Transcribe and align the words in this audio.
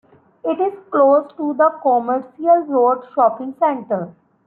It 0.43 0.59
is 0.59 0.79
close 0.89 1.27
to 1.37 1.53
the 1.53 1.69
Commercial 1.83 2.61
Road 2.65 3.05
shopping 3.13 3.53
centre. 3.59 4.11